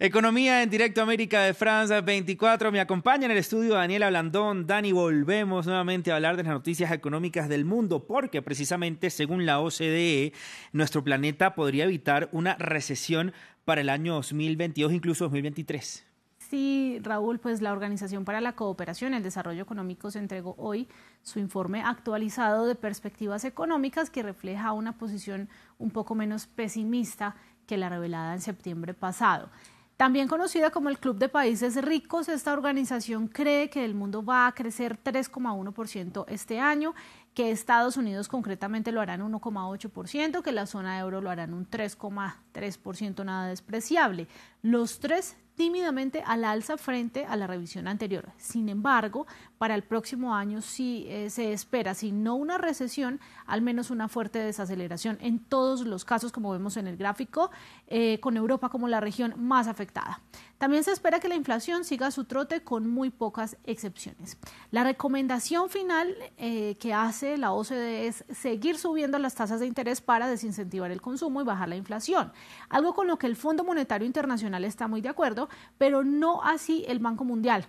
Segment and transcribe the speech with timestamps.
[0.00, 2.70] Economía en directo América de Francia 24.
[2.70, 4.64] Me acompaña en el estudio Daniela Blandón.
[4.64, 9.58] Dani, volvemos nuevamente a hablar de las noticias económicas del mundo porque precisamente según la
[9.58, 10.32] OCDE,
[10.70, 13.32] nuestro planeta podría evitar una recesión
[13.64, 16.06] para el año 2022, incluso 2023.
[16.48, 20.86] Sí, Raúl, pues la Organización para la Cooperación y el Desarrollo Económico se entregó hoy
[21.22, 27.34] su informe actualizado de perspectivas económicas que refleja una posición un poco menos pesimista
[27.66, 29.50] que la revelada en septiembre pasado.
[29.98, 34.46] También conocida como el Club de Países Ricos, esta organización cree que el mundo va
[34.46, 36.94] a crecer 3,1% este año,
[37.34, 43.24] que Estados Unidos concretamente lo harán 1,8%, que la zona euro lo harán un 3,3%
[43.24, 44.28] nada despreciable.
[44.62, 48.30] Los tres tímidamente al alza frente a la revisión anterior.
[48.36, 49.26] Sin embargo,
[49.58, 54.06] para el próximo año sí eh, se espera, si no una recesión, al menos una
[54.06, 57.50] fuerte desaceleración en todos los casos, como vemos en el gráfico,
[57.88, 60.20] eh, con Europa como la región más afectada.
[60.58, 64.38] También se espera que la inflación siga su trote con muy pocas excepciones.
[64.70, 70.00] La recomendación final eh, que hace la OCDE es seguir subiendo las tasas de interés
[70.00, 72.32] para desincentivar el consumo y bajar la inflación,
[72.68, 75.47] algo con lo que el Fondo Monetario Internacional está muy de acuerdo
[75.78, 77.66] pero no así el Banco Mundial.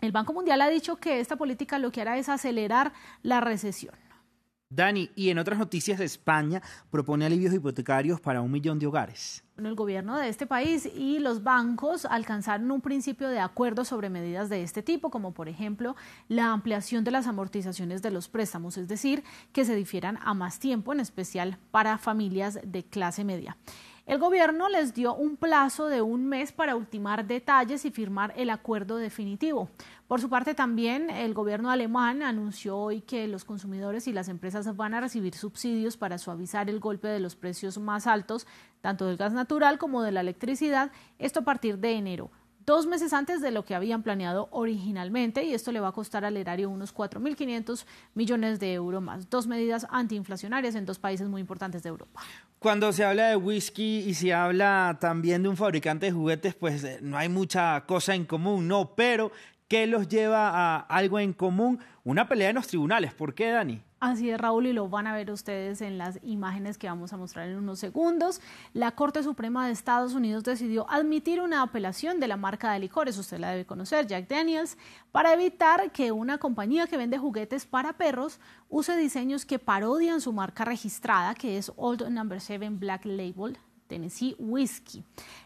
[0.00, 3.94] El Banco Mundial ha dicho que esta política lo que hará es acelerar la recesión.
[4.70, 6.60] Dani, y en otras noticias, España
[6.90, 9.42] propone alivios hipotecarios para un millón de hogares.
[9.56, 14.50] el gobierno de este país y los bancos alcanzaron un principio de acuerdo sobre medidas
[14.50, 15.96] de este tipo, como por ejemplo
[16.28, 20.58] la ampliación de las amortizaciones de los préstamos, es decir, que se difieran a más
[20.58, 23.56] tiempo, en especial para familias de clase media.
[24.08, 28.48] El gobierno les dio un plazo de un mes para ultimar detalles y firmar el
[28.48, 29.68] acuerdo definitivo.
[30.06, 34.74] Por su parte, también el gobierno alemán anunció hoy que los consumidores y las empresas
[34.74, 38.46] van a recibir subsidios para suavizar el golpe de los precios más altos,
[38.80, 42.30] tanto del gas natural como de la electricidad, esto a partir de enero
[42.68, 46.26] dos meses antes de lo que habían planeado originalmente y esto le va a costar
[46.26, 49.30] al erario unos 4.500 millones de euros más.
[49.30, 52.20] Dos medidas antiinflacionarias en dos países muy importantes de Europa.
[52.58, 56.82] Cuando se habla de whisky y se habla también de un fabricante de juguetes, pues
[56.82, 58.96] eh, no hay mucha cosa en común, ¿no?
[58.96, 59.30] Pero,
[59.68, 61.78] ¿qué los lleva a algo en común?
[62.02, 63.12] Una pelea en los tribunales.
[63.12, 63.82] ¿Por qué, Dani?
[64.00, 67.16] Así es, Raúl, y lo van a ver ustedes en las imágenes que vamos a
[67.16, 68.40] mostrar en unos segundos.
[68.72, 73.18] La Corte Suprema de Estados Unidos decidió admitir una apelación de la marca de licores,
[73.18, 74.78] usted la debe conocer, Jack Daniels,
[75.10, 80.32] para evitar que una compañía que vende juguetes para perros use diseños que parodian su
[80.32, 85.02] marca registrada, que es Old Number 7 Black Label Tennessee Whiskey.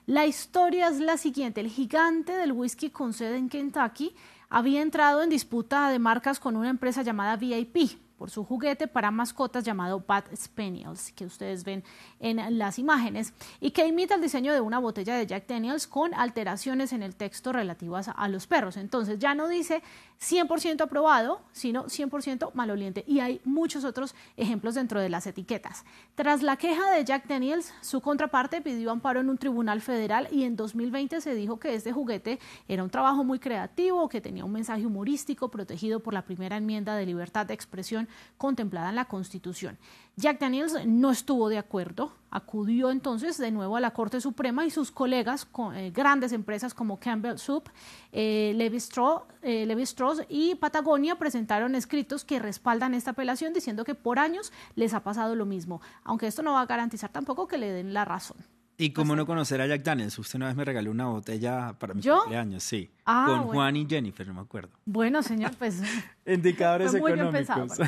[0.06, 4.14] La historia es la siguiente, el gigante del whisky con sede en Kentucky
[4.50, 9.10] había entrado en disputa de marcas con una empresa llamada VIP por su juguete para
[9.10, 11.82] mascotas llamado Bat Spaniels, que ustedes ven
[12.20, 16.14] en las imágenes, y que imita el diseño de una botella de Jack Daniels con
[16.14, 18.76] alteraciones en el texto relativas a los perros.
[18.76, 19.82] Entonces ya no dice
[20.20, 23.02] 100% aprobado, sino 100% maloliente.
[23.08, 25.84] Y hay muchos otros ejemplos dentro de las etiquetas.
[26.14, 30.44] Tras la queja de Jack Daniels, su contraparte pidió amparo en un tribunal federal y
[30.44, 34.52] en 2020 se dijo que este juguete era un trabajo muy creativo, que tenía un
[34.52, 39.78] mensaje humorístico protegido por la primera enmienda de libertad de expresión contemplada en la Constitución.
[40.16, 44.70] Jack Daniels no estuvo de acuerdo, acudió entonces de nuevo a la Corte Suprema y
[44.70, 47.68] sus colegas, con, eh, grandes empresas como Campbell Soup,
[48.12, 53.84] eh, Levi, Strauss, eh, Levi Strauss y Patagonia presentaron escritos que respaldan esta apelación diciendo
[53.84, 57.48] que por años les ha pasado lo mismo, aunque esto no va a garantizar tampoco
[57.48, 58.36] que le den la razón.
[58.78, 60.18] ¿Y cómo no conocer a Jack Daniels?
[60.18, 62.90] Usted una vez me regaló una botella para mi cumpleaños, sí.
[63.06, 64.70] Ah, con Juan y Jennifer, no me acuerdo.
[64.84, 65.80] Bueno, señor, pues...
[66.26, 67.78] Indicadores económicos.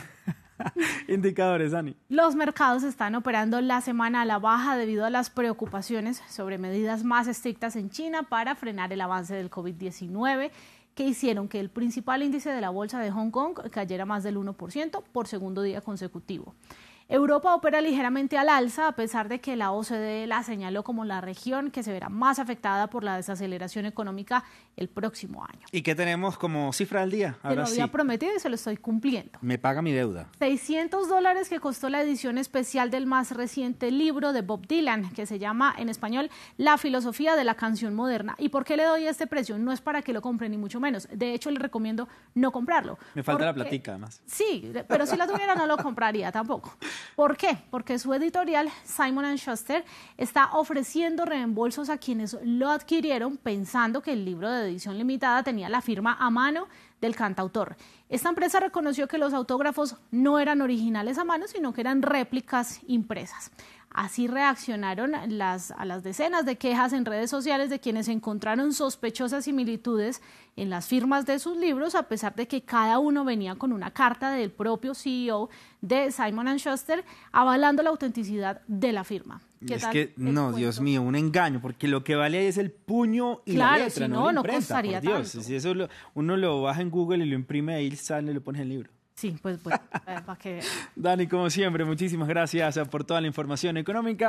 [1.09, 1.97] Indicadores, Ani.
[2.09, 7.05] Los mercados están operando la semana a la baja debido a las preocupaciones sobre medidas
[7.05, 10.51] más estrictas en China para frenar el avance del COVID-19
[10.95, 14.37] que hicieron que el principal índice de la bolsa de Hong Kong cayera más del
[14.37, 16.55] 1% por segundo día consecutivo.
[17.09, 21.21] Europa opera ligeramente al alza a pesar de que la OCDE la señaló como la
[21.21, 24.43] región que se verá más afectada por la desaceleración económica
[24.77, 25.67] el próximo año.
[25.71, 27.39] ¿Y qué tenemos como cifra del día?
[27.43, 29.39] Ahora lo había prometido y se lo estoy cumpliendo.
[29.43, 30.29] Me paga mi deuda.
[30.39, 35.27] 600 dólares que costó la edición especial del más reciente libro de Bob Dylan, que
[35.27, 38.35] se llama en español La filosofía de la canción moderna.
[38.39, 39.59] ¿Y por qué le doy este precio?
[39.59, 41.07] No es para que lo compre ni mucho menos.
[41.13, 42.99] De hecho, le recomiendo no comprarlo.
[43.15, 44.23] Me falta la platica, además.
[44.25, 46.75] Sí, pero si la tuviera no lo compraría tampoco.
[47.17, 47.59] ¿Por qué?
[47.71, 49.85] Porque su editorial, Simon Schuster,
[50.17, 55.69] está ofreciendo reembolsos a quienes lo adquirieron pensando que el libro de edición limitada tenía
[55.69, 56.69] la firma a mano
[57.01, 57.77] del cantautor.
[58.09, 62.81] Esta empresa reconoció que los autógrafos no eran originales a mano, sino que eran réplicas
[62.87, 63.51] impresas.
[63.95, 69.45] Así reaccionaron las, a las decenas de quejas en redes sociales de quienes encontraron sospechosas
[69.45, 70.21] similitudes
[70.57, 73.93] en las firmas de sus libros, a pesar de que cada uno venía con una
[73.93, 75.49] carta del propio CEO
[75.81, 79.41] de Simon Schuster avalando la autenticidad de la firma.
[79.65, 83.43] es que, no, Dios mío, un engaño, porque lo que vale ahí es el puño
[83.45, 85.29] y la letra, no, no, no costaría por Dios.
[85.29, 85.73] Si eso
[86.15, 88.69] uno lo baja en Google y lo imprime, ahí sale y lo pone en el
[88.71, 88.91] libro.
[89.15, 90.61] Sí, pues, pues para que...
[90.97, 94.23] Dani, como siempre, muchísimas gracias por toda la información económica.